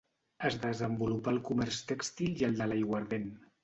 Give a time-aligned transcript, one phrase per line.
[0.49, 3.35] Es desenvolupà el comerç tèxtil i el de l'aiguardent.